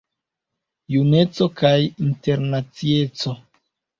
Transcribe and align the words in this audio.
Juneco 0.95 1.47
kaj 1.59 1.73
internacieco. 2.07 3.37